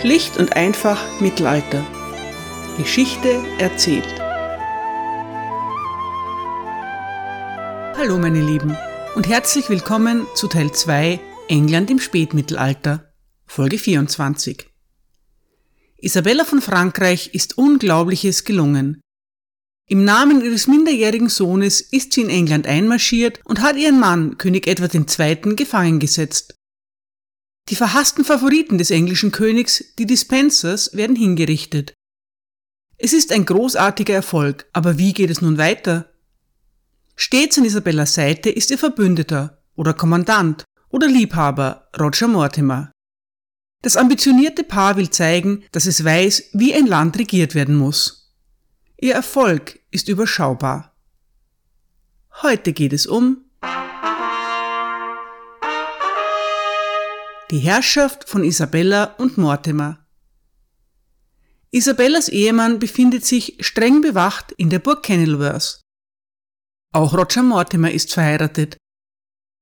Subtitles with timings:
[0.00, 1.86] Schlicht und einfach Mittelalter.
[2.78, 4.06] Geschichte erzählt.
[7.98, 8.74] Hallo meine Lieben
[9.14, 13.12] und herzlich willkommen zu Teil 2 England im Spätmittelalter,
[13.46, 14.70] Folge 24.
[15.98, 19.02] Isabella von Frankreich ist Unglaubliches gelungen.
[19.86, 24.66] Im Namen ihres minderjährigen Sohnes ist sie in England einmarschiert und hat ihren Mann, König
[24.66, 26.54] Edward II., gefangen gesetzt.
[27.70, 31.94] Die verhassten Favoriten des englischen Königs, die Dispensers, werden hingerichtet.
[32.98, 36.12] Es ist ein großartiger Erfolg, aber wie geht es nun weiter?
[37.14, 42.90] Stets an Isabellas Seite ist ihr Verbündeter oder Kommandant oder Liebhaber Roger Mortimer.
[43.82, 48.34] Das ambitionierte Paar will zeigen, dass es weiß, wie ein Land regiert werden muss.
[48.98, 50.96] Ihr Erfolg ist überschaubar.
[52.42, 53.49] Heute geht es um
[57.50, 60.06] die Herrschaft von Isabella und Mortimer.
[61.72, 65.80] Isabellas Ehemann befindet sich streng bewacht in der Burg Kenilworth.
[66.92, 68.76] Auch Roger Mortimer ist verheiratet.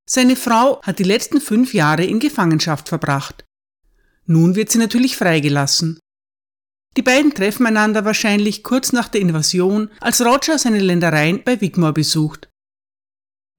[0.09, 3.45] Seine Frau hat die letzten fünf Jahre in Gefangenschaft verbracht.
[4.25, 5.99] Nun wird sie natürlich freigelassen.
[6.97, 11.93] Die beiden treffen einander wahrscheinlich kurz nach der Invasion, als Roger seine Ländereien bei Wigmore
[11.93, 12.49] besucht.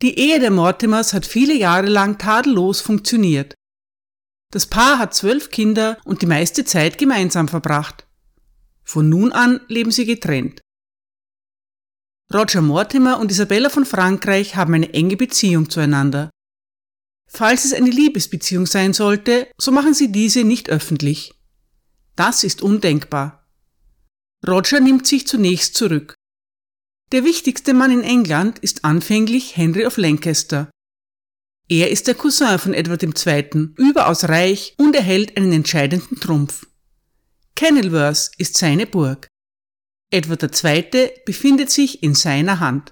[0.01, 3.55] Die Ehe der Mortimers hat viele Jahre lang tadellos funktioniert.
[4.51, 8.07] Das Paar hat zwölf Kinder und die meiste Zeit gemeinsam verbracht.
[8.83, 10.61] Von nun an leben sie getrennt.
[12.33, 16.29] Roger Mortimer und Isabella von Frankreich haben eine enge Beziehung zueinander.
[17.27, 21.33] Falls es eine Liebesbeziehung sein sollte, so machen sie diese nicht öffentlich.
[22.15, 23.47] Das ist undenkbar.
[24.47, 26.15] Roger nimmt sich zunächst zurück.
[27.11, 30.71] Der wichtigste Mann in England ist anfänglich Henry of Lancaster.
[31.71, 36.65] Er ist der Cousin von Edward II., überaus reich und erhält einen entscheidenden Trumpf.
[37.55, 39.27] Kenilworth ist seine Burg.
[40.11, 41.11] Edward II.
[41.25, 42.91] befindet sich in seiner Hand.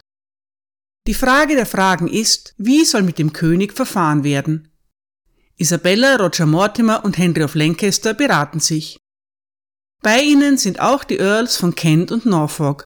[1.07, 4.71] Die Frage der Fragen ist, wie soll mit dem König verfahren werden?
[5.55, 8.99] Isabella, Roger Mortimer und Henry of Lancaster beraten sich.
[10.03, 12.83] Bei ihnen sind auch die Earls von Kent und Norfolk,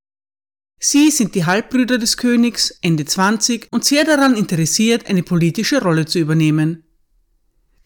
[0.83, 6.05] Sie sind die Halbbrüder des Königs, Ende 20 und sehr daran interessiert, eine politische Rolle
[6.05, 6.83] zu übernehmen.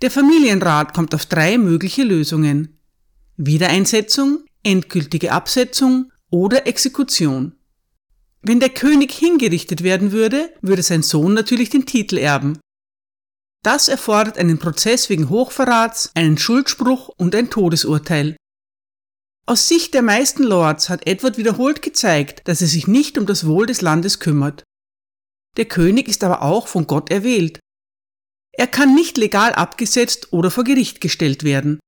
[0.01, 2.79] Der Familienrat kommt auf drei mögliche Lösungen.
[3.35, 7.57] Wiedereinsetzung, endgültige Absetzung oder Exekution.
[8.41, 12.59] Wenn der König hingerichtet werden würde, würde sein Sohn natürlich den Titel erben.
[13.61, 18.38] Das erfordert einen Prozess wegen Hochverrats, einen Schuldspruch und ein Todesurteil.
[19.47, 23.45] Aus Sicht der meisten Lords hat Edward wiederholt gezeigt, dass er sich nicht um das
[23.45, 24.63] Wohl des Landes kümmert.
[25.57, 27.59] Der König ist aber auch von Gott erwählt.
[28.53, 31.79] Er kann nicht legal abgesetzt oder vor Gericht gestellt werden.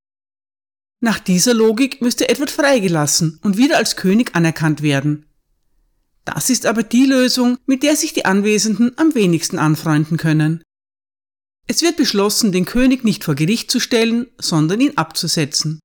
[0.99, 5.25] Nach dieser Logik müsste Edward freigelassen und wieder als König anerkannt werden.
[6.25, 10.61] Das ist aber die Lösung, mit der sich die Anwesenden am wenigsten anfreunden können.
[11.67, 15.79] Es wird beschlossen, den König nicht vor Gericht zu stellen, sondern ihn abzusetzen.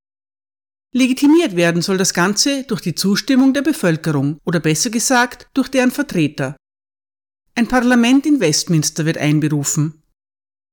[0.95, 5.91] Legitimiert werden soll das Ganze durch die Zustimmung der Bevölkerung oder besser gesagt durch deren
[5.91, 6.55] Vertreter.
[7.55, 10.03] Ein Parlament in Westminster wird einberufen.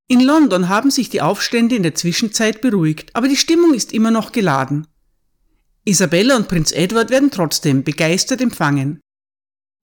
[0.09, 4.11] In London haben sich die Aufstände in der Zwischenzeit beruhigt, aber die Stimmung ist immer
[4.11, 4.87] noch geladen.
[5.85, 8.99] Isabella und Prinz Edward werden trotzdem begeistert empfangen.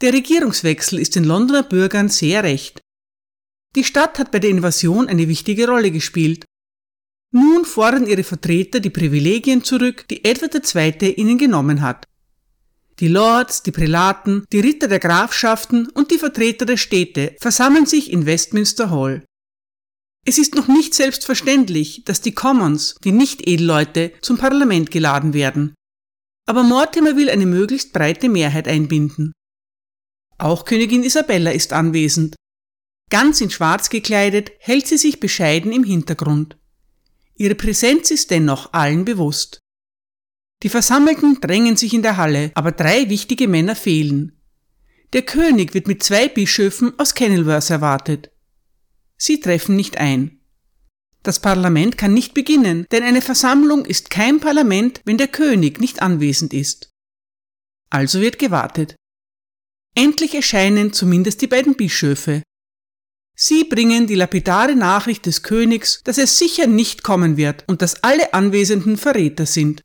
[0.02, 2.80] Der Regierungswechsel ist den Londoner Bürgern sehr recht.
[3.75, 6.44] Die Stadt hat bei der Invasion eine wichtige Rolle gespielt
[7.36, 11.14] nun fordern ihre Vertreter die Privilegien zurück, die Edward II.
[11.14, 12.06] ihnen genommen hat.
[12.98, 18.10] Die Lords, die Prälaten, die Ritter der Grafschaften und die Vertreter der Städte versammeln sich
[18.10, 19.25] in Westminster Hall.
[20.25, 25.75] Es ist noch nicht selbstverständlich, dass die Commons, die Nicht-Edelleute, zum Parlament geladen werden.
[26.48, 29.32] Aber Mortimer will eine möglichst breite Mehrheit einbinden.
[30.38, 32.34] Auch Königin Isabella ist anwesend.
[33.10, 36.56] Ganz in Schwarz gekleidet hält sie sich bescheiden im Hintergrund.
[37.37, 39.61] Ihre Präsenz ist dennoch allen bewusst.
[40.62, 44.41] Die Versammelten drängen sich in der Halle, aber drei wichtige Männer fehlen.
[45.12, 48.31] Der König wird mit zwei Bischöfen aus Kenilworth erwartet.
[49.19, 50.41] Sie treffen nicht ein.
[51.23, 56.00] Das Parlament kann nicht beginnen, denn eine Versammlung ist kein Parlament, wenn der König nicht
[56.00, 56.91] anwesend ist.
[57.91, 58.97] Also wird gewartet.
[59.94, 62.43] Endlich erscheinen zumindest die beiden Bischöfe,
[63.38, 68.03] Sie bringen die lapidare Nachricht des Königs, dass er sicher nicht kommen wird und dass
[68.03, 69.83] alle Anwesenden Verräter sind.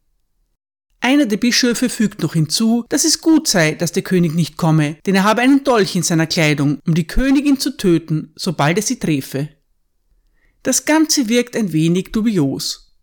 [1.02, 4.96] Einer der Bischöfe fügt noch hinzu, dass es gut sei, dass der König nicht komme,
[5.06, 8.84] denn er habe einen Dolch in seiner Kleidung, um die Königin zu töten, sobald er
[8.84, 9.50] sie träfe.
[10.64, 12.96] Das Ganze wirkt ein wenig dubios.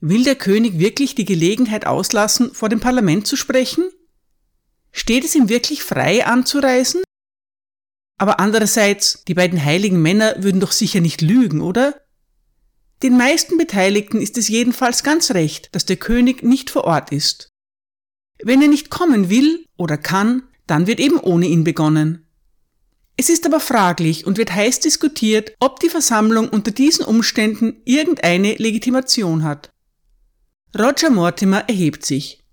[0.00, 3.84] Will der König wirklich die Gelegenheit auslassen, vor dem Parlament zu sprechen?
[4.90, 7.02] Steht es ihm wirklich frei anzureisen?
[8.18, 12.00] Aber andererseits, die beiden heiligen Männer würden doch sicher nicht lügen, oder?
[13.02, 17.50] Den meisten Beteiligten ist es jedenfalls ganz recht, dass der König nicht vor Ort ist.
[18.42, 22.26] Wenn er nicht kommen will oder kann, dann wird eben ohne ihn begonnen.
[23.18, 28.54] Es ist aber fraglich und wird heiß diskutiert, ob die Versammlung unter diesen Umständen irgendeine
[28.54, 29.70] Legitimation hat.
[30.78, 32.44] Roger Mortimer erhebt sich.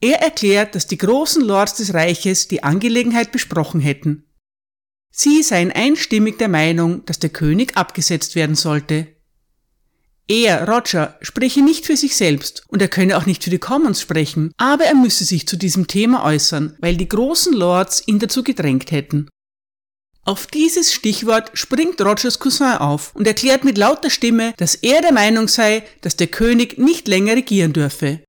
[0.00, 4.27] Er erklärt, dass die großen Lords des Reiches die Angelegenheit besprochen hätten.
[5.10, 9.08] Sie seien einstimmig der Meinung, dass der König abgesetzt werden sollte.
[10.30, 14.02] Er, Roger, spreche nicht für sich selbst und er könne auch nicht für die Commons
[14.02, 18.44] sprechen, aber er müsse sich zu diesem Thema äußern, weil die großen Lords ihn dazu
[18.44, 19.28] gedrängt hätten.
[20.24, 25.12] Auf dieses Stichwort springt Rogers Cousin auf und erklärt mit lauter Stimme, dass er der
[25.12, 28.22] Meinung sei, dass der König nicht länger regieren dürfe.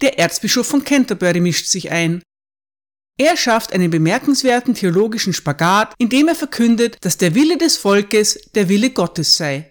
[0.00, 2.22] Der Erzbischof von Canterbury mischt sich ein.
[3.16, 8.68] Er schafft einen bemerkenswerten theologischen Spagat, indem er verkündet, dass der Wille des Volkes der
[8.68, 9.70] Wille Gottes sei.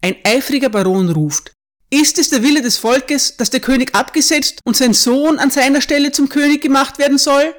[0.00, 1.52] Ein eifriger Baron ruft,
[1.90, 5.80] ist es der Wille des Volkes, dass der König abgesetzt und sein Sohn an seiner
[5.80, 7.54] Stelle zum König gemacht werden soll?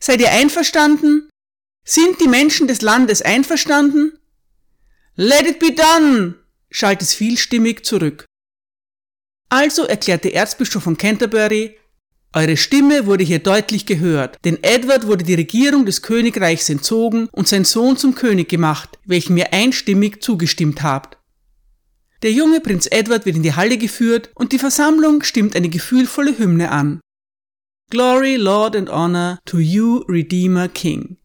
[0.00, 1.28] Seid ihr einverstanden?
[1.86, 4.18] Sind die Menschen des Landes einverstanden?
[5.16, 6.34] Let it be done,
[6.70, 8.24] schallt es vielstimmig zurück.
[9.50, 11.78] Also erklärte Erzbischof von Canterbury,
[12.34, 17.46] eure Stimme wurde hier deutlich gehört, denn Edward wurde die Regierung des Königreichs entzogen und
[17.46, 21.18] sein Sohn zum König gemacht, welchem ihr einstimmig zugestimmt habt.
[22.22, 26.38] Der junge Prinz Edward wird in die Halle geführt und die Versammlung stimmt eine gefühlvolle
[26.38, 27.00] Hymne an.
[27.90, 31.18] Glory, Lord and Honor to you, Redeemer King.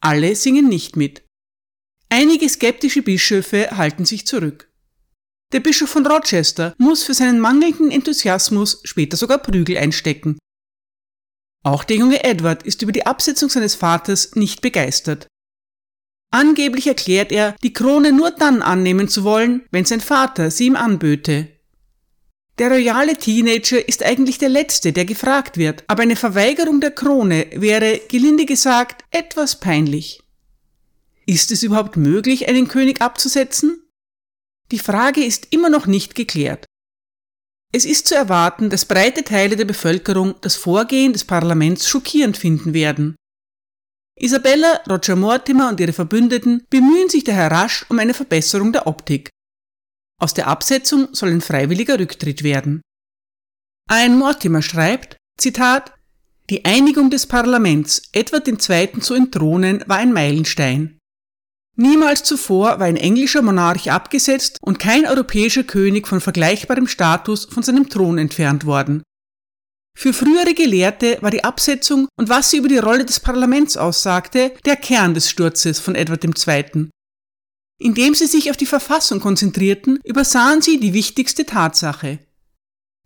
[0.00, 1.22] Alle singen nicht mit.
[2.08, 4.71] Einige skeptische Bischöfe halten sich zurück.
[5.52, 10.38] Der Bischof von Rochester muss für seinen mangelnden Enthusiasmus später sogar Prügel einstecken.
[11.62, 15.28] Auch der junge Edward ist über die Absetzung seines Vaters nicht begeistert.
[16.30, 20.76] Angeblich erklärt er, die Krone nur dann annehmen zu wollen, wenn sein Vater sie ihm
[20.76, 21.48] anböte.
[22.58, 27.46] Der royale Teenager ist eigentlich der Letzte, der gefragt wird, aber eine Verweigerung der Krone
[27.54, 30.22] wäre, gelinde gesagt, etwas peinlich.
[31.26, 33.81] Ist es überhaupt möglich, einen König abzusetzen?
[34.72, 36.64] Die Frage ist immer noch nicht geklärt.
[37.74, 42.72] Es ist zu erwarten, dass breite Teile der Bevölkerung das Vorgehen des Parlaments schockierend finden
[42.72, 43.14] werden.
[44.18, 49.28] Isabella, Roger Mortimer und ihre Verbündeten bemühen sich daher rasch um eine Verbesserung der Optik.
[50.18, 52.80] Aus der Absetzung soll ein freiwilliger Rücktritt werden.
[53.90, 55.92] Ein Mortimer schreibt, Zitat,
[56.48, 59.00] die Einigung des Parlaments, Edward II.
[59.00, 60.98] zu entthronen, war ein Meilenstein.
[61.76, 67.62] Niemals zuvor war ein englischer Monarch abgesetzt und kein europäischer König von vergleichbarem Status von
[67.62, 69.02] seinem Thron entfernt worden.
[69.94, 74.52] Für frühere Gelehrte war die Absetzung und was sie über die Rolle des Parlaments aussagte,
[74.64, 76.88] der Kern des Sturzes von Edward II.
[77.78, 82.18] Indem sie sich auf die Verfassung konzentrierten, übersahen sie die wichtigste Tatsache.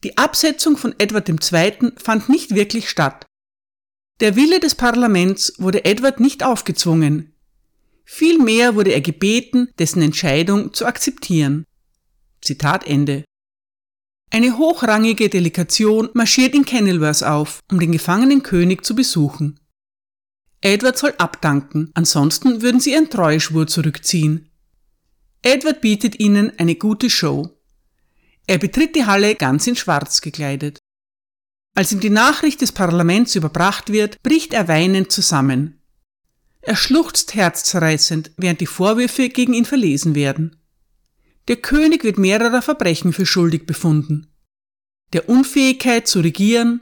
[0.05, 1.93] Die Absetzung von Edward II.
[1.97, 3.27] fand nicht wirklich statt.
[4.21, 7.36] Der Wille des Parlaments wurde Edward nicht aufgezwungen.
[8.09, 11.65] Vielmehr wurde er gebeten, dessen Entscheidung zu akzeptieren.
[12.41, 13.25] Zitat Ende.
[14.31, 19.59] Eine hochrangige Delegation marschiert in Kenilworth auf, um den gefangenen König zu besuchen.
[20.61, 24.51] Edward soll abdanken, ansonsten würden sie ihren Treueschwur zurückziehen.
[25.43, 27.57] Edward bietet ihnen eine gute Show.
[28.47, 30.79] Er betritt die Halle ganz in Schwarz gekleidet.
[31.75, 35.83] Als ihm die Nachricht des Parlaments überbracht wird, bricht er weinend zusammen.
[36.67, 40.57] Er schluchzt herzzerreißend, während die Vorwürfe gegen ihn verlesen werden.
[41.47, 44.27] Der König wird mehrerer Verbrechen für schuldig befunden.
[45.13, 46.81] Der Unfähigkeit zu regieren,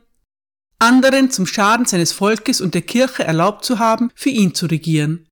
[0.78, 5.28] anderen zum Schaden seines Volkes und der Kirche erlaubt zu haben, für ihn zu regieren.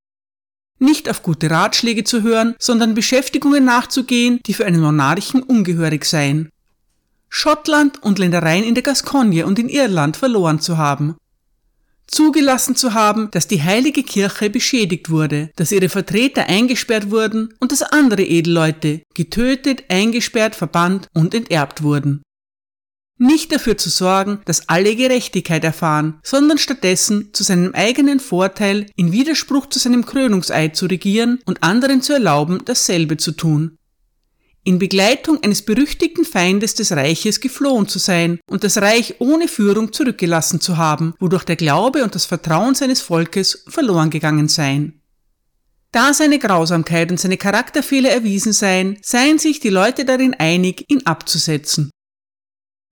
[0.79, 6.51] Nicht auf gute Ratschläge zu hören, sondern Beschäftigungen nachzugehen, die für einen Monarchen ungehörig seien.
[7.31, 11.17] Schottland und Ländereien in der Gascogne und in Irland verloren zu haben
[12.07, 17.73] zugelassen zu haben, dass die heilige Kirche beschädigt wurde, dass ihre Vertreter eingesperrt wurden und
[17.73, 22.23] dass andere Edelleute getötet, eingesperrt, verbannt und enterbt wurden.
[23.19, 29.13] Nicht dafür zu sorgen, dass alle Gerechtigkeit erfahren, sondern stattdessen zu seinem eigenen Vorteil in
[29.13, 33.79] Widerspruch zu seinem Krönungseid zu regieren und anderen zu erlauben, dasselbe zu tun
[34.65, 39.93] in Begleitung eines berüchtigten Feindes des Reiches geflohen zu sein und das Reich ohne Führung
[39.93, 45.01] zurückgelassen zu haben, wodurch der Glaube und das Vertrauen seines Volkes verloren gegangen seien.
[45.91, 51.03] Da seine Grausamkeit und seine Charakterfehler erwiesen seien, seien sich die Leute darin einig, ihn
[51.05, 51.91] abzusetzen.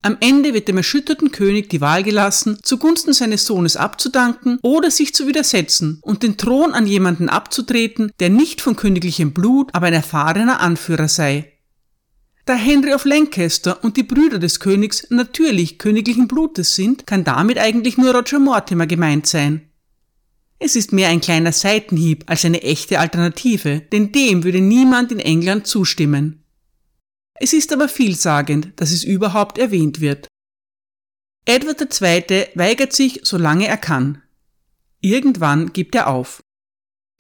[0.02, 5.14] Am Ende wird dem erschütterten König die Wahl gelassen, zugunsten seines Sohnes abzudanken oder sich
[5.14, 9.92] zu widersetzen und den Thron an jemanden abzutreten, der nicht von königlichem Blut, aber ein
[9.92, 11.50] erfahrener Anführer sei.
[12.47, 17.59] Da Henry of Lancaster und die Brüder des Königs natürlich königlichen Blutes sind, kann damit
[17.59, 19.70] eigentlich nur Roger Mortimer gemeint sein.
[20.59, 25.18] Es ist mehr ein kleiner Seitenhieb als eine echte Alternative, denn dem würde niemand in
[25.18, 26.44] England zustimmen.
[27.35, 30.28] Es ist aber vielsagend, dass es überhaupt erwähnt wird.
[31.47, 32.47] Edward II.
[32.54, 34.23] weigert sich, solange er kann.
[35.00, 36.42] Irgendwann gibt er auf.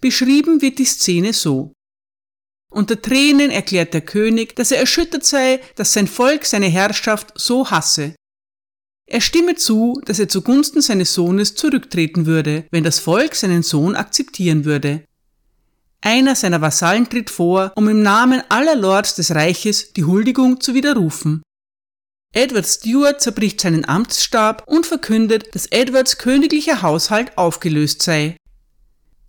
[0.02, 1.72] Beschrieben wird die Szene so.
[2.70, 7.70] Unter Tränen erklärt der König, dass er erschüttert sei, dass sein Volk seine Herrschaft so
[7.70, 8.14] hasse.
[9.06, 13.96] Er stimme zu, dass er zugunsten seines Sohnes zurücktreten würde, wenn das Volk seinen Sohn
[13.96, 15.04] akzeptieren würde.
[16.00, 20.74] Einer seiner Vasallen tritt vor, um im Namen aller Lords des Reiches die Huldigung zu
[20.74, 21.42] widerrufen.
[22.32, 28.36] Edward Stuart zerbricht seinen Amtsstab und verkündet, dass Edwards königlicher Haushalt aufgelöst sei.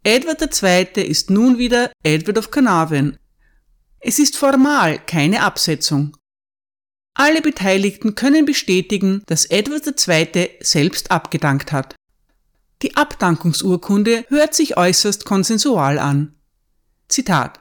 [0.03, 1.03] Edward II.
[1.03, 3.17] ist nun wieder Edward of Carnarvon.
[4.03, 6.17] Es ist formal keine Absetzung.
[7.13, 10.49] Alle Beteiligten können bestätigen, dass Edward II.
[10.61, 11.95] selbst abgedankt hat.
[12.81, 16.33] Die Abdankungsurkunde hört sich äußerst konsensual an.
[17.09, 17.59] Zitat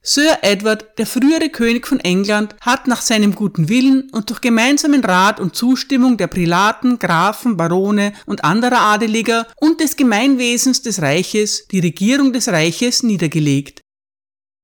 [0.00, 5.04] Sir Edward, der frühere König von England, hat nach seinem guten Willen und durch gemeinsamen
[5.04, 11.66] Rat und Zustimmung der Prälaten, Grafen, Barone und anderer Adeliger und des Gemeinwesens des Reiches
[11.66, 13.82] die Regierung des Reiches niedergelegt.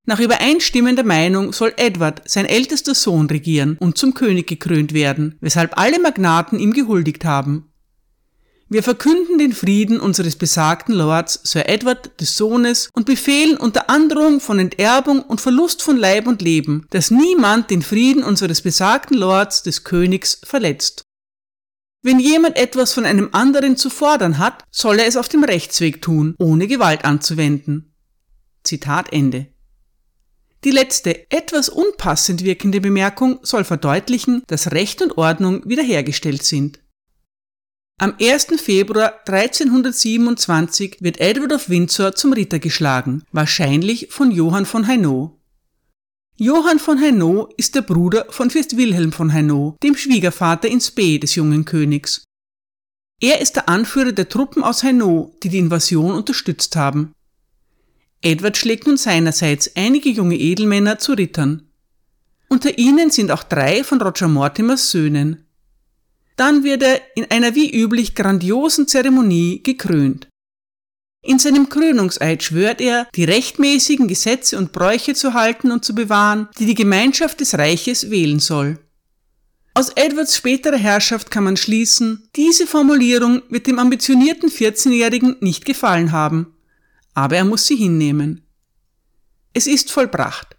[0.04, 5.78] Nach übereinstimmender Meinung soll Edward, sein ältester Sohn, regieren und zum König gekrönt werden, weshalb
[5.78, 7.72] alle Magnaten ihm gehuldigt haben.
[8.68, 14.40] Wir verkünden den Frieden unseres besagten Lords Sir Edward des Sohnes und befehlen unter Androhung
[14.40, 19.62] von Enterbung und Verlust von Leib und Leben, dass niemand den Frieden unseres besagten Lords
[19.62, 21.04] des Königs verletzt.
[22.02, 26.02] Wenn jemand etwas von einem anderen zu fordern hat, soll er es auf dem Rechtsweg
[26.02, 27.94] tun, ohne Gewalt anzuwenden.
[28.64, 29.48] Zitat Ende.
[30.64, 36.80] Die letzte, etwas unpassend wirkende Bemerkung soll verdeutlichen, dass Recht und Ordnung wiederhergestellt sind.
[38.00, 38.46] Am 1.
[38.60, 45.32] Februar 1327 wird Edward of Windsor zum Ritter geschlagen, wahrscheinlich von Johann von Hainaut.
[46.36, 51.18] Johann von Hainaut ist der Bruder von Fürst Wilhelm von Hainaut, dem Schwiegervater in Spee
[51.18, 52.24] des jungen Königs.
[53.20, 57.12] Er ist der Anführer der Truppen aus Hainaut, die die Invasion unterstützt haben.
[58.22, 61.68] Edward schlägt nun seinerseits einige junge Edelmänner zu Rittern.
[62.48, 65.46] Unter ihnen sind auch drei von Roger Mortimers Söhnen.
[66.36, 70.28] Dann wird er in einer wie üblich grandiosen Zeremonie gekrönt.
[71.24, 76.48] In seinem Krönungseid schwört er, die rechtmäßigen Gesetze und Bräuche zu halten und zu bewahren,
[76.58, 78.78] die die Gemeinschaft des Reiches wählen soll.
[79.74, 86.12] Aus Edwards späterer Herrschaft kann man schließen, diese Formulierung wird dem ambitionierten 14-Jährigen nicht gefallen
[86.12, 86.51] haben,
[87.14, 88.46] aber er muss sie hinnehmen.
[89.52, 90.56] Es ist vollbracht.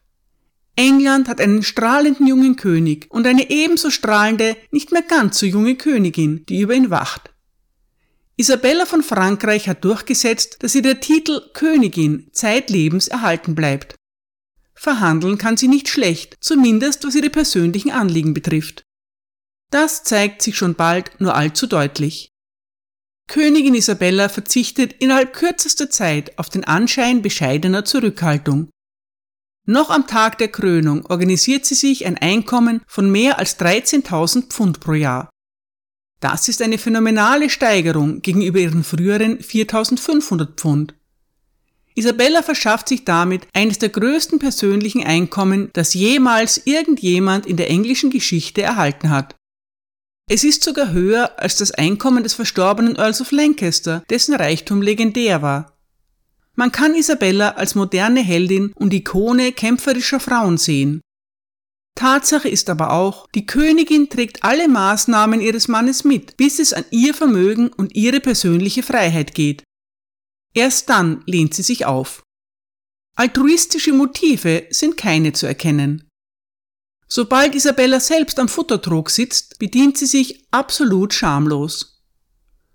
[0.75, 5.75] England hat einen strahlenden jungen König und eine ebenso strahlende, nicht mehr ganz so junge
[5.75, 7.29] Königin, die über ihn wacht.
[8.36, 13.95] Isabella von Frankreich hat durchgesetzt, dass ihr der Titel Königin zeitlebens erhalten bleibt.
[14.74, 18.83] Verhandeln kann sie nicht schlecht, zumindest was ihre persönlichen Anliegen betrifft.
[19.69, 22.32] Das zeigt sich schon bald nur allzu deutlich.
[23.33, 28.69] Königin Isabella verzichtet innerhalb kürzester Zeit auf den Anschein bescheidener Zurückhaltung
[29.65, 34.81] noch am Tag der Krönung organisiert sie sich ein Einkommen von mehr als 13.000 Pfund
[34.81, 35.29] pro Jahr.
[36.19, 40.95] Das ist eine phänomenale Steigerung gegenüber ihren früheren 4.500 Pfund.
[41.95, 48.09] Isabella verschafft sich damit eines der größten persönlichen Einkommen, das jemals irgendjemand in der englischen
[48.09, 49.35] Geschichte erhalten hat.
[50.29, 55.41] Es ist sogar höher als das Einkommen des verstorbenen Earls of Lancaster, dessen Reichtum legendär
[55.41, 55.77] war.
[56.55, 61.01] Man kann Isabella als moderne Heldin und Ikone kämpferischer Frauen sehen.
[61.95, 66.85] Tatsache ist aber auch, die Königin trägt alle Maßnahmen ihres Mannes mit, bis es an
[66.89, 69.63] ihr Vermögen und ihre persönliche Freiheit geht.
[70.55, 72.23] Erst dann lehnt sie sich auf.
[73.15, 76.07] Altruistische Motive sind keine zu erkennen.
[77.15, 82.01] Sobald Isabella selbst am Futtertrog sitzt, bedient sie sich absolut schamlos.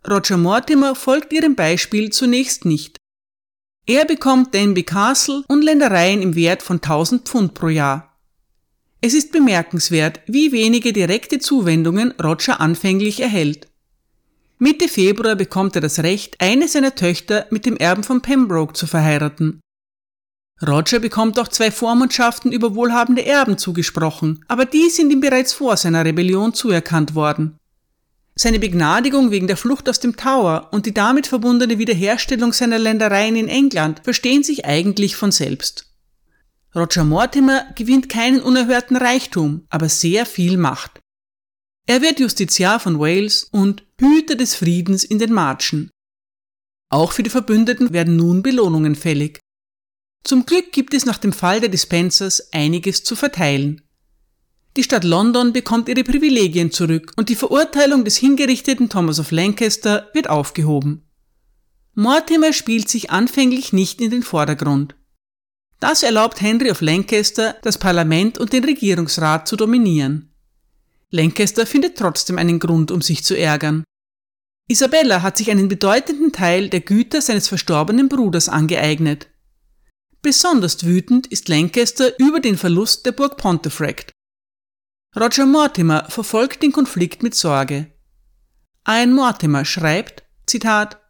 [0.08, 2.98] Roger Mortimer folgt ihrem Beispiel zunächst nicht.
[3.84, 8.16] Er bekommt Denby Castle und Ländereien im Wert von 1000 Pfund pro Jahr.
[9.00, 13.66] Es ist bemerkenswert, wie wenige direkte Zuwendungen Roger anfänglich erhält.
[14.58, 18.86] Mitte Februar bekommt er das Recht, eine seiner Töchter mit dem Erben von Pembroke zu
[18.86, 19.58] verheiraten.
[20.66, 25.76] Roger bekommt auch zwei Vormundschaften über wohlhabende Erben zugesprochen, aber die sind ihm bereits vor
[25.76, 27.58] seiner Rebellion zuerkannt worden.
[28.34, 33.36] Seine Begnadigung wegen der Flucht aus dem Tower und die damit verbundene Wiederherstellung seiner Ländereien
[33.36, 35.92] in England verstehen sich eigentlich von selbst.
[36.74, 41.00] Roger Mortimer gewinnt keinen unerhörten Reichtum, aber sehr viel Macht.
[41.86, 45.90] Er wird Justiziar von Wales und Hüter des Friedens in den Marschen.
[46.90, 49.40] Auch für die Verbündeten werden nun Belohnungen fällig.
[50.24, 53.82] Zum Glück gibt es nach dem Fall der Dispensers einiges zu verteilen.
[54.76, 60.08] Die Stadt London bekommt ihre Privilegien zurück und die Verurteilung des hingerichteten Thomas of Lancaster
[60.12, 61.02] wird aufgehoben.
[61.94, 64.94] Mortimer spielt sich anfänglich nicht in den Vordergrund.
[65.80, 70.32] Das erlaubt Henry of Lancaster, das Parlament und den Regierungsrat zu dominieren.
[71.10, 73.82] Lancaster findet trotzdem einen Grund, um sich zu ärgern.
[74.68, 79.28] Isabella hat sich einen bedeutenden Teil der Güter seines verstorbenen Bruders angeeignet.
[80.22, 84.12] Besonders wütend ist Lancaster über den Verlust der Burg Pontefract.
[85.16, 87.92] Roger Mortimer verfolgt den Konflikt mit Sorge.
[88.86, 91.00] Ian Mortimer schreibt, Zitat,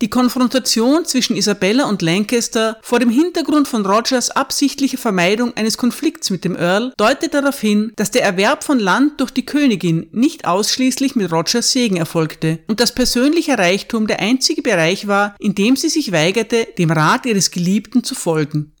[0.00, 6.30] die Konfrontation zwischen Isabella und Lancaster vor dem Hintergrund von Rogers absichtlicher Vermeidung eines Konflikts
[6.30, 10.46] mit dem Earl deutet darauf hin, dass der Erwerb von Land durch die Königin nicht
[10.46, 15.76] ausschließlich mit Rogers Segen erfolgte und dass persönlicher Reichtum der einzige Bereich war, in dem
[15.76, 18.72] sie sich weigerte, dem Rat ihres Geliebten zu folgen.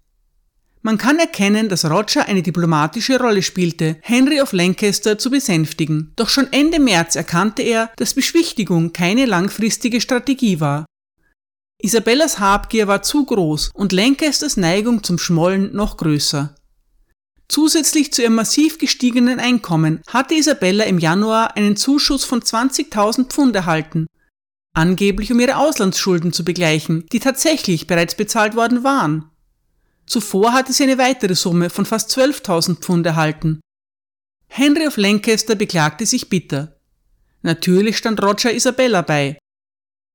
[0.82, 6.12] Man kann erkennen, dass Roger eine diplomatische Rolle spielte, Henry of Lancaster zu besänftigen.
[6.16, 10.86] Doch schon Ende März erkannte er, dass Beschwichtigung keine langfristige Strategie war.
[11.82, 16.54] Isabellas Habgier war zu groß und Lancasters Neigung zum Schmollen noch größer.
[17.48, 23.56] Zusätzlich zu ihrem massiv gestiegenen Einkommen hatte Isabella im Januar einen Zuschuss von 20.000 Pfund
[23.56, 24.06] erhalten,
[24.72, 29.30] angeblich um ihre Auslandsschulden zu begleichen, die tatsächlich bereits bezahlt worden waren.
[30.06, 33.60] Zuvor hatte sie eine weitere Summe von fast 12.000 Pfund erhalten.
[34.46, 36.76] Henry of Lancaster beklagte sich bitter.
[37.42, 39.38] Natürlich stand Roger Isabella bei,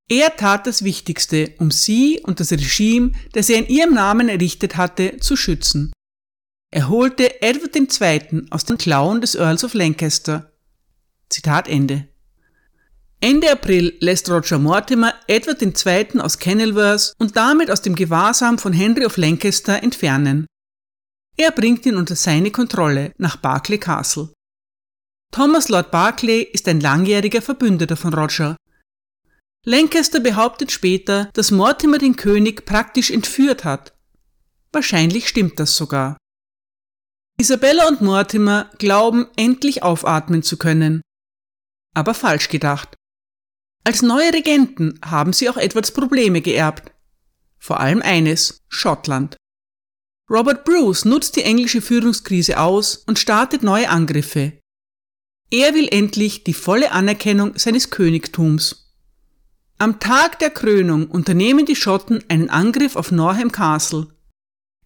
[0.10, 4.78] er tat das Wichtigste, um sie und das Regime, das er in ihrem Namen errichtet
[4.78, 5.92] hatte, zu schützen.
[6.72, 8.48] Er holte Edward II.
[8.52, 10.52] aus den Klauen des Earls of Lancaster.
[11.30, 12.08] Zitat Ende.
[13.22, 16.20] Ende April lässt Roger Mortimer Edward II.
[16.20, 20.46] aus Kenilworth und damit aus dem Gewahrsam von Henry of Lancaster entfernen.
[21.38, 24.30] Er bringt ihn unter seine Kontrolle nach Berkeley Castle.
[25.32, 28.56] Thomas Lord Berkeley ist ein langjähriger Verbündeter von Roger
[29.66, 33.94] Lancaster behauptet später, dass Mortimer den König praktisch entführt hat.
[34.72, 36.18] Wahrscheinlich stimmt das sogar.
[37.40, 41.02] Isabella und Mortimer glauben, endlich aufatmen zu können.
[41.96, 42.96] Aber falsch gedacht.
[43.84, 46.92] Als neue Regenten haben sie auch Edwards Probleme geerbt.
[47.58, 49.36] Vor allem eines, Schottland.
[50.30, 54.60] Robert Bruce nutzt die englische Führungskrise aus und startet neue Angriffe.
[55.52, 58.85] Er will endlich die volle Anerkennung seines Königtums.
[59.78, 64.08] Am Tag der Krönung unternehmen die Schotten einen Angriff auf Norham Castle.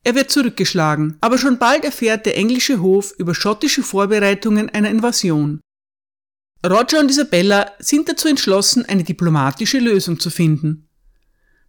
[0.04, 5.62] Er wird zurückgeschlagen, aber schon bald erfährt der englische Hof über schottische Vorbereitungen einer Invasion.
[6.66, 10.90] Roger und Isabella sind dazu entschlossen, eine diplomatische Lösung zu finden.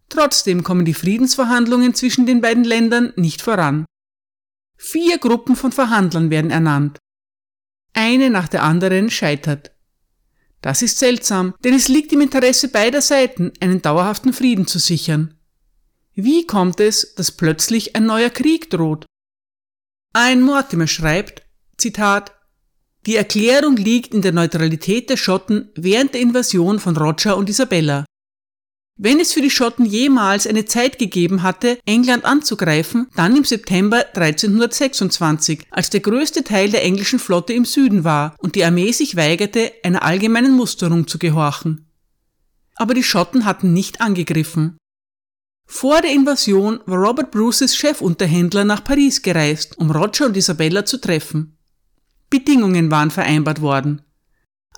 [0.09, 3.85] Trotzdem kommen die Friedensverhandlungen zwischen den beiden Ländern nicht voran.
[4.77, 6.97] Vier Gruppen von Verhandlern werden ernannt.
[7.93, 9.71] Eine nach der anderen scheitert.
[10.61, 15.33] Das ist seltsam, denn es liegt im Interesse beider Seiten, einen dauerhaften Frieden zu sichern.
[16.13, 19.05] Wie kommt es, dass plötzlich ein neuer Krieg droht?
[20.13, 21.43] Ein Mortimer schreibt,
[21.77, 22.33] Zitat,
[23.07, 28.05] die Erklärung liegt in der Neutralität der Schotten während der Invasion von Roger und Isabella.
[29.03, 34.05] Wenn es für die Schotten jemals eine Zeit gegeben hatte, England anzugreifen, dann im September
[34.13, 39.15] 1326, als der größte Teil der englischen Flotte im Süden war und die Armee sich
[39.15, 41.87] weigerte, einer allgemeinen Musterung zu gehorchen.
[42.75, 44.77] Aber die Schotten hatten nicht angegriffen.
[45.65, 51.01] Vor der Invasion war Robert Bruces Chefunterhändler nach Paris gereist, um Roger und Isabella zu
[51.01, 51.57] treffen.
[52.29, 54.03] Bedingungen waren vereinbart worden.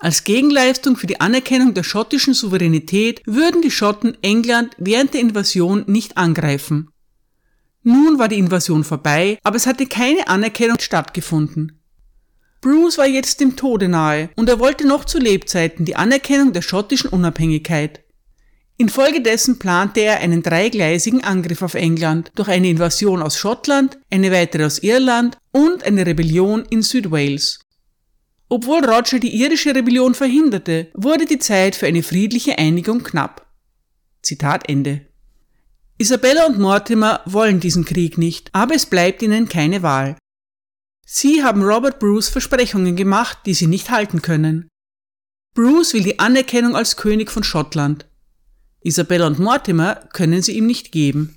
[0.04, 5.84] Als Gegenleistung für die Anerkennung der schottischen Souveränität würden die Schotten England während der Invasion
[5.86, 6.90] nicht angreifen.
[7.84, 11.80] Nun war die Invasion vorbei, aber es hatte keine Anerkennung stattgefunden.
[12.60, 16.60] Bruce war jetzt dem Tode nahe und er wollte noch zu Lebzeiten die Anerkennung der
[16.60, 18.04] schottischen Unabhängigkeit.
[18.76, 24.66] Infolgedessen plante er einen dreigleisigen Angriff auf England durch eine Invasion aus Schottland, eine weitere
[24.66, 27.63] aus Irland und eine Rebellion in Südwales.
[28.48, 33.46] Obwohl Roger die irische Rebellion verhinderte, wurde die Zeit für eine friedliche Einigung knapp.
[34.22, 35.06] Zitat Ende.
[35.98, 40.16] Isabella und Mortimer wollen diesen Krieg nicht, aber es bleibt ihnen keine Wahl.
[41.06, 44.68] Sie haben Robert Bruce Versprechungen gemacht, die sie nicht halten können.
[45.54, 48.06] Bruce will die Anerkennung als König von Schottland.
[48.82, 51.36] Isabella und Mortimer können sie ihm nicht geben.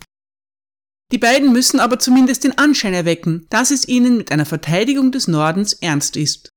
[1.12, 5.28] Die beiden müssen aber zumindest den Anschein erwecken, dass es ihnen mit einer Verteidigung des
[5.28, 6.50] Nordens ernst ist.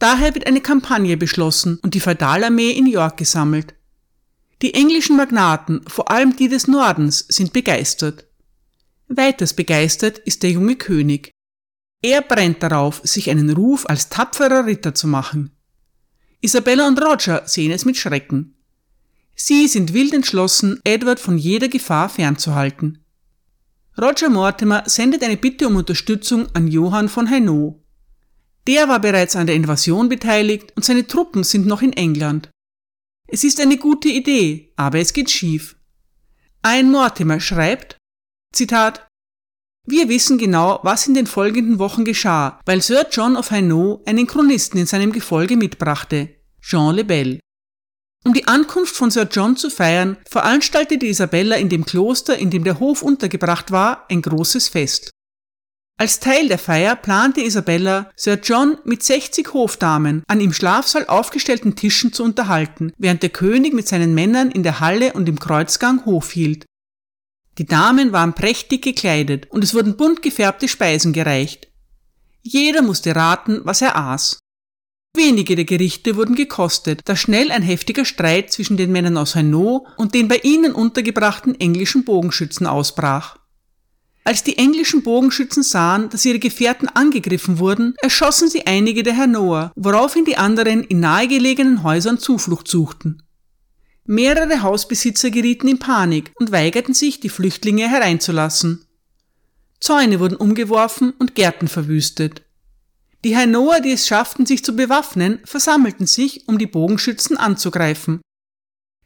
[0.00, 3.74] Daher wird eine Kampagne beschlossen und die Feudalarmee in York gesammelt.
[4.62, 8.26] Die englischen Magnaten, vor allem die des Nordens, sind begeistert.
[9.08, 11.30] Weiters begeistert ist der junge König.
[12.02, 15.54] Er brennt darauf, sich einen Ruf als tapferer Ritter zu machen.
[16.40, 18.54] Isabella und Roger sehen es mit Schrecken.
[19.34, 23.04] Sie sind wild entschlossen, Edward von jeder Gefahr fernzuhalten.
[24.00, 27.82] Roger Mortimer sendet eine Bitte um Unterstützung an Johann von Hainaut.
[28.70, 32.50] Der war bereits an der Invasion beteiligt und seine Truppen sind noch in England.
[33.26, 35.74] Es ist eine gute Idee, aber es geht schief.
[36.62, 37.96] Ein Mortimer schreibt,
[38.54, 39.08] Zitat,
[39.88, 44.28] wir wissen genau, was in den folgenden Wochen geschah, weil Sir John of Hainaut einen
[44.28, 46.28] Chronisten in seinem Gefolge mitbrachte,
[46.60, 47.40] Jean le Bel.
[48.24, 52.62] Um die Ankunft von Sir John zu feiern, veranstaltete Isabella in dem Kloster, in dem
[52.62, 55.10] der Hof untergebracht war, ein großes Fest.
[56.00, 61.76] Als Teil der Feier plante Isabella, Sir John mit 60 Hofdamen an im Schlafsaal aufgestellten
[61.76, 66.06] Tischen zu unterhalten, während der König mit seinen Männern in der Halle und im Kreuzgang
[66.06, 66.64] Hof hielt.
[67.58, 71.68] Die Damen waren prächtig gekleidet und es wurden bunt gefärbte Speisen gereicht.
[72.40, 74.38] Jeder musste raten, was er aß.
[75.14, 79.82] Wenige der Gerichte wurden gekostet, da schnell ein heftiger Streit zwischen den Männern aus Hainaut
[79.98, 83.39] und den bei ihnen untergebrachten englischen Bogenschützen ausbrach.
[84.22, 89.70] Als die englischen Bogenschützen sahen, dass ihre Gefährten angegriffen wurden, erschossen sie einige der Hainaut,
[89.76, 93.22] woraufhin die anderen in nahegelegenen Häusern Zuflucht suchten.
[94.04, 98.84] Mehrere Hausbesitzer gerieten in Panik und weigerten sich, die Flüchtlinge hereinzulassen.
[99.80, 102.42] Zäune wurden umgeworfen und Gärten verwüstet.
[103.24, 108.20] Die Hainoer, die es schafften, sich zu bewaffnen, versammelten sich, um die Bogenschützen anzugreifen.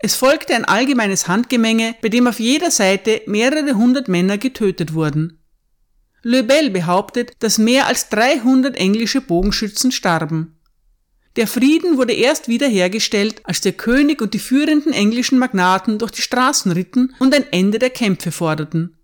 [0.05, 5.43] Es folgte ein allgemeines Handgemenge, bei dem auf jeder Seite mehrere hundert Männer getötet wurden.
[6.23, 10.61] Le Bel behauptet, dass mehr als 300 englische Bogenschützen starben.
[11.37, 16.21] Der Frieden wurde erst wiederhergestellt, als der König und die führenden englischen Magnaten durch die
[16.21, 18.99] Straßen ritten und ein Ende der Kämpfe forderten.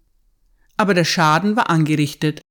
[0.76, 2.42] Aber der Schaden war angerichtet.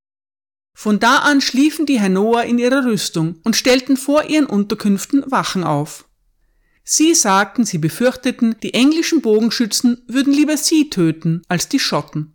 [0.76, 5.62] Von da an schliefen die Hainoer in ihrer Rüstung und stellten vor ihren Unterkünften Wachen
[5.62, 6.09] auf.
[6.92, 12.34] Sie sagten, sie befürchteten, die englischen Bogenschützen würden lieber sie töten als die Schotten.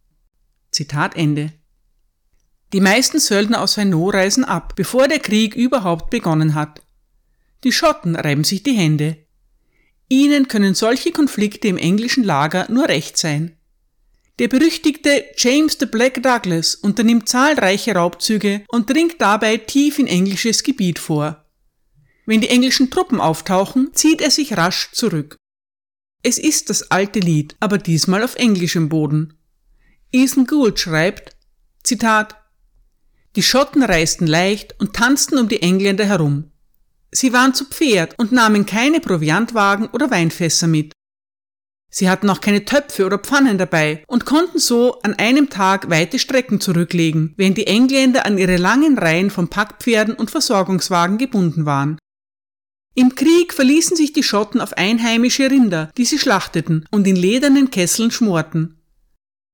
[0.71, 1.51] Zitat Ende.
[2.71, 6.81] Die meisten Söldner aus Hainaut reisen ab, bevor der Krieg überhaupt begonnen hat.
[7.65, 9.17] Die Schotten reiben sich die Hände.
[10.07, 13.57] Ihnen können solche Konflikte im englischen Lager nur recht sein.
[14.39, 20.63] Der berüchtigte James the Black Douglas unternimmt zahlreiche Raubzüge und dringt dabei tief in englisches
[20.63, 21.44] Gebiet vor.
[22.25, 25.37] Wenn die englischen Truppen auftauchen, zieht er sich rasch zurück.
[26.23, 29.37] Es ist das alte Lied, aber diesmal auf englischem Boden.
[30.11, 31.35] Ethan Gould schreibt,
[31.83, 32.35] Zitat,
[33.35, 36.51] Die Schotten reisten leicht und tanzten um die Engländer herum.
[37.11, 40.93] Sie waren zu Pferd und nahmen keine Proviantwagen oder Weinfässer mit.
[41.91, 46.19] Sie hatten auch keine Töpfe oder Pfannen dabei und konnten so an einem Tag weite
[46.19, 51.97] Strecken zurücklegen, während die Engländer an ihre langen Reihen von Packpferden und Versorgungswagen gebunden waren.
[52.97, 57.69] Im Krieg verließen sich die Schotten auf einheimische Rinder, die sie schlachteten und in ledernen
[57.69, 58.79] Kesseln schmorten.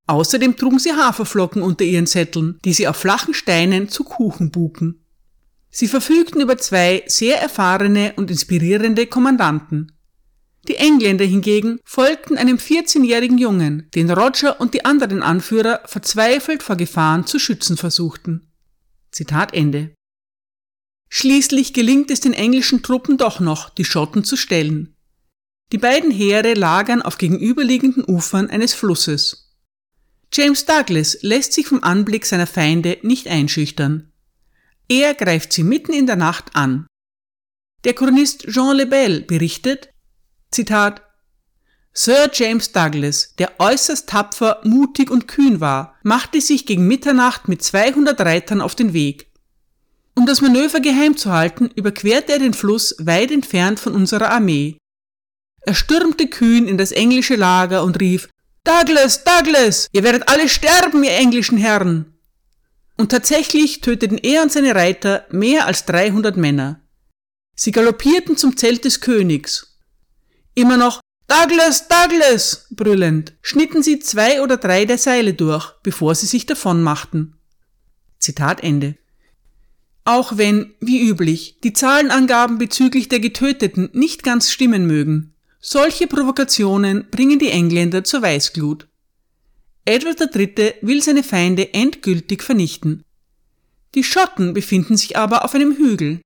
[0.06, 5.04] Außerdem trugen sie Haferflocken unter ihren Sätteln, die sie auf flachen Steinen zu Kuchen buken.
[5.72, 9.92] Sie verfügten über zwei sehr erfahrene und inspirierende Kommandanten.
[10.68, 16.76] Die Engländer hingegen folgten einem 14-jährigen Jungen, den Roger und die anderen Anführer verzweifelt vor
[16.76, 18.52] Gefahren zu schützen versuchten.
[19.12, 19.94] Zitat Ende.
[21.14, 24.96] Schließlich gelingt es den englischen Truppen doch noch, die Schotten zu stellen.
[25.74, 29.54] Die beiden Heere lagern auf gegenüberliegenden Ufern eines Flusses.
[30.32, 34.14] James Douglas lässt sich vom Anblick seiner Feinde nicht einschüchtern.
[34.88, 36.88] Er greift sie mitten in der Nacht an.
[37.84, 39.90] Der Chronist Jean Lebel berichtet,
[40.50, 41.02] Zitat
[41.92, 47.62] Sir James Douglas, der äußerst tapfer, mutig und kühn war, machte sich gegen Mitternacht mit
[47.62, 49.31] 200 Reitern auf den Weg.
[50.22, 54.78] Um das Manöver geheim zu halten, überquerte er den Fluss weit entfernt von unserer Armee.
[55.62, 58.30] Er stürmte kühn in das englische Lager und rief
[58.64, 62.20] Douglas, Douglas, ihr werdet alle sterben, ihr englischen Herren.
[62.98, 66.82] Und tatsächlich töteten er und seine Reiter mehr als 300 Männer.
[67.56, 69.80] Sie galoppierten zum Zelt des Königs
[70.54, 72.68] Immer noch Douglas, Douglas!
[72.70, 77.40] brüllend, schnitten sie zwei oder drei der Seile durch, bevor sie sich davon machten.
[78.20, 79.01] Zitat Ende.
[80.04, 87.08] Auch wenn, wie üblich, die Zahlenangaben bezüglich der Getöteten nicht ganz stimmen mögen, solche Provokationen
[87.12, 88.88] bringen die Engländer zur Weißglut.
[89.86, 90.74] Edward III.
[90.82, 93.04] will seine Feinde endgültig vernichten.
[93.94, 96.22] Die Schotten befinden sich aber auf einem Hügel.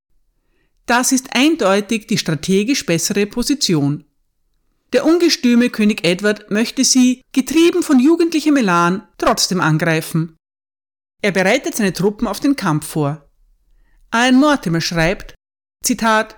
[0.86, 4.06] Das ist eindeutig die strategisch bessere Position.
[4.94, 10.38] Der ungestüme König Edward möchte sie, getrieben von jugendlichem Elan, trotzdem angreifen.
[11.22, 13.25] Er bereitet seine Truppen auf den Kampf vor.
[14.14, 15.36] Ian Mortimer schreibt,
[15.84, 16.38] Zitat,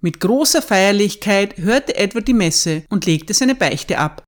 [0.00, 4.24] mit großer Feierlichkeit hörte Edward die Messe und legte seine Beichte ab.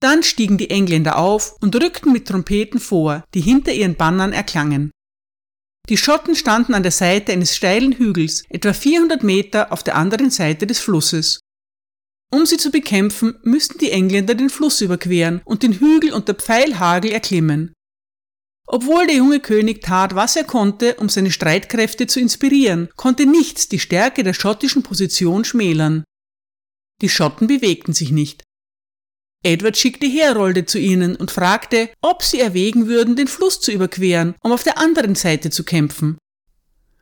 [0.00, 4.90] Dann stiegen die Engländer auf und rückten mit Trompeten vor, die hinter ihren Bannern erklangen.
[5.88, 10.30] Die Schotten standen an der Seite eines steilen Hügels, etwa 400 Meter auf der anderen
[10.30, 11.40] Seite des Flusses.
[12.30, 17.12] Um sie zu bekämpfen, müssten die Engländer den Fluss überqueren und den Hügel unter Pfeilhagel
[17.12, 17.72] erklimmen.
[18.66, 23.68] Obwohl der junge König tat, was er konnte, um seine Streitkräfte zu inspirieren, konnte nichts
[23.68, 26.04] die Stärke der schottischen Position schmälern.
[27.02, 28.42] Die Schotten bewegten sich nicht.
[29.42, 34.34] Edward schickte Herolde zu ihnen und fragte, ob sie erwägen würden, den Fluss zu überqueren,
[34.40, 36.16] um auf der anderen Seite zu kämpfen.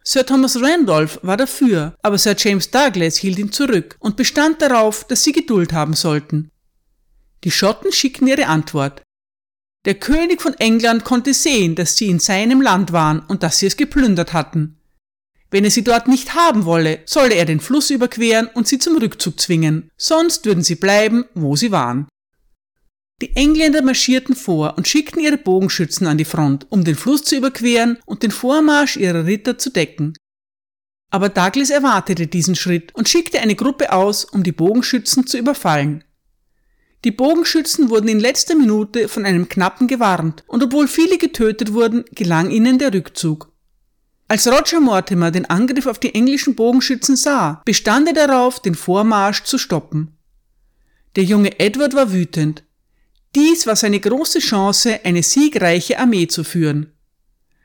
[0.05, 5.05] Sir Thomas Randolph war dafür, aber Sir James Douglas hielt ihn zurück und bestand darauf,
[5.05, 6.51] dass sie Geduld haben sollten.
[7.45, 9.03] Die Schotten schickten ihre Antwort.
[9.85, 13.67] Der König von England konnte sehen, dass sie in seinem Land waren und dass sie
[13.67, 14.79] es geplündert hatten.
[15.51, 18.97] Wenn er sie dort nicht haben wolle, solle er den Fluss überqueren und sie zum
[18.97, 22.07] Rückzug zwingen, sonst würden sie bleiben, wo sie waren.
[23.21, 27.37] Die Engländer marschierten vor und schickten ihre Bogenschützen an die Front, um den Fluss zu
[27.37, 30.15] überqueren und den Vormarsch ihrer Ritter zu decken.
[31.11, 36.03] Aber Douglas erwartete diesen Schritt und schickte eine Gruppe aus, um die Bogenschützen zu überfallen.
[37.05, 42.05] Die Bogenschützen wurden in letzter Minute von einem Knappen gewarnt, und obwohl viele getötet wurden,
[42.13, 43.51] gelang ihnen der Rückzug.
[44.29, 49.43] Als Roger Mortimer den Angriff auf die englischen Bogenschützen sah, bestand er darauf, den Vormarsch
[49.43, 50.17] zu stoppen.
[51.17, 52.65] Der junge Edward war wütend.
[53.35, 56.93] Dies war seine große Chance, eine siegreiche Armee zu führen.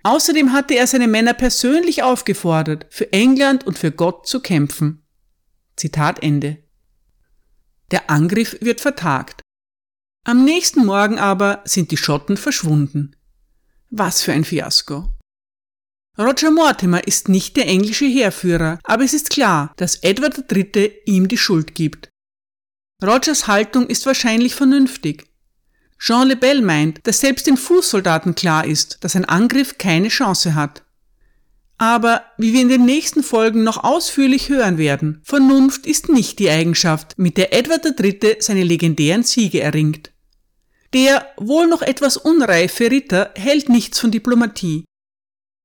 [0.03, 5.03] Außerdem hatte er seine Männer persönlich aufgefordert, für England und für Gott zu kämpfen.
[5.75, 6.57] Zitat Ende.
[7.91, 9.41] Der Angriff wird vertagt.
[10.25, 13.15] Am nächsten Morgen aber sind die Schotten verschwunden.
[13.89, 15.13] Was für ein Fiasko.
[16.19, 20.91] Roger Mortimer ist nicht der englische Heerführer, aber es ist klar, dass Edward III.
[21.05, 22.09] ihm die Schuld gibt.
[23.03, 25.27] Rogers Haltung ist wahrscheinlich vernünftig.
[25.99, 30.83] Jean Lebel meint, dass selbst den Fußsoldaten klar ist, dass ein Angriff keine Chance hat.
[31.77, 36.49] Aber, wie wir in den nächsten Folgen noch ausführlich hören werden, Vernunft ist nicht die
[36.49, 38.37] Eigenschaft, mit der Edward III.
[38.39, 40.11] seine legendären Siege erringt.
[40.93, 44.85] Der wohl noch etwas unreife Ritter hält nichts von Diplomatie.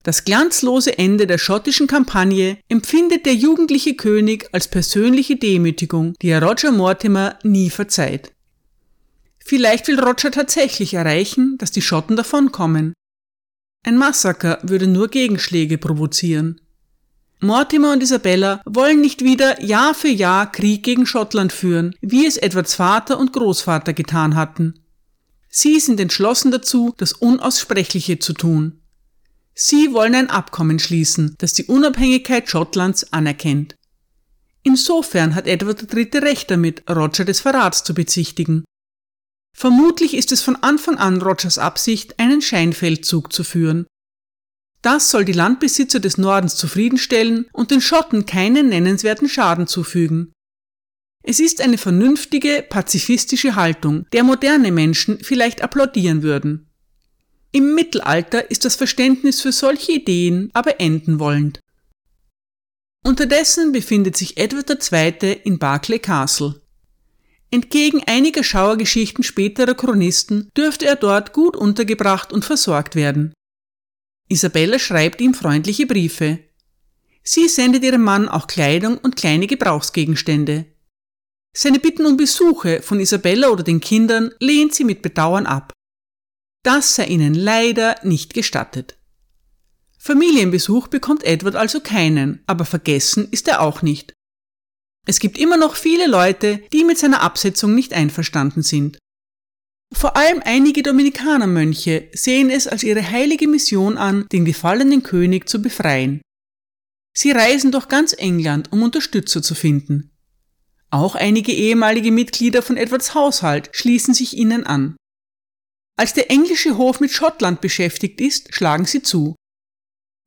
[0.02, 6.42] Das glanzlose Ende der schottischen Kampagne empfindet der jugendliche König als persönliche Demütigung, die er
[6.42, 8.32] Roger Mortimer nie verzeiht.
[9.44, 12.94] Vielleicht will Roger tatsächlich erreichen, dass die Schotten davonkommen.
[13.84, 16.60] Ein Massaker würde nur Gegenschläge provozieren.
[17.40, 22.36] Mortimer und Isabella wollen nicht wieder Jahr für Jahr Krieg gegen Schottland führen, wie es
[22.36, 24.74] Edwards Vater und Großvater getan hatten.
[25.48, 28.80] Sie sind entschlossen dazu, das Unaussprechliche zu tun.
[29.54, 33.76] Sie wollen ein Abkommen schließen, das die Unabhängigkeit Schottlands anerkennt.
[34.62, 36.20] Insofern hat Edward III.
[36.20, 38.64] Recht damit, Roger des Verrats zu bezichtigen.
[39.56, 43.86] Vermutlich ist es von Anfang an Rogers Absicht, einen Scheinfeldzug zu führen.
[44.82, 50.32] Das soll die Landbesitzer des Nordens zufriedenstellen und den Schotten keinen nennenswerten Schaden zufügen.
[51.22, 56.68] Es ist eine vernünftige, pazifistische Haltung, der moderne Menschen vielleicht applaudieren würden.
[57.52, 61.60] Im Mittelalter ist das Verständnis für solche Ideen aber enden wollend.
[63.04, 65.40] Unterdessen befindet sich Edward II.
[65.44, 66.61] in Berkeley Castle.
[67.52, 73.34] Entgegen einiger Schauergeschichten späterer Chronisten dürfte er dort gut untergebracht und versorgt werden.
[74.30, 76.38] Isabella schreibt ihm freundliche Briefe.
[77.22, 80.64] Sie sendet ihrem Mann auch Kleidung und kleine Gebrauchsgegenstände.
[81.54, 85.74] Seine Bitten um Besuche von Isabella oder den Kindern lehnt sie mit Bedauern ab.
[86.64, 88.96] Das sei ihnen leider nicht gestattet.
[89.98, 94.14] Familienbesuch bekommt Edward also keinen, aber vergessen ist er auch nicht.
[95.06, 98.98] Es gibt immer noch viele Leute, die mit seiner Absetzung nicht einverstanden sind.
[99.92, 105.60] Vor allem einige Dominikanermönche sehen es als ihre heilige Mission an, den gefallenen König zu
[105.60, 106.22] befreien.
[107.14, 110.16] Sie reisen durch ganz England, um Unterstützer zu finden.
[110.90, 114.96] Auch einige ehemalige Mitglieder von Edwards Haushalt schließen sich ihnen an.
[115.98, 119.34] Als der englische Hof mit Schottland beschäftigt ist, schlagen sie zu.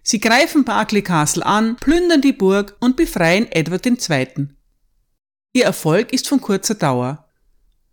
[0.04, 4.55] Sie greifen Berkeley Castle an, plündern die Burg und befreien Edward II.
[5.56, 7.30] Ihr Erfolg ist von kurzer Dauer.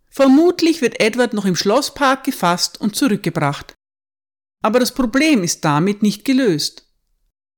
[0.09, 3.73] Vermutlich wird Edward noch im Schlosspark gefasst und zurückgebracht.
[4.61, 6.91] Aber das Problem ist damit nicht gelöst.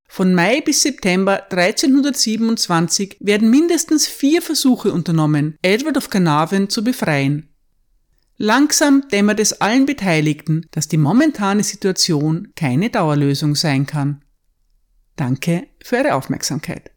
[0.07, 7.49] Von Mai bis September 1327 werden mindestens vier Versuche unternommen, Edward of Carnarvon zu befreien.
[8.37, 14.23] Langsam dämmert es allen Beteiligten, dass die momentane Situation keine Dauerlösung sein kann.
[15.15, 16.91] Danke für Ihre Aufmerksamkeit.